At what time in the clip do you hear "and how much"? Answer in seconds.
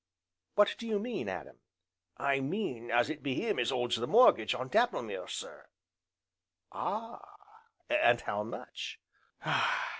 7.87-8.99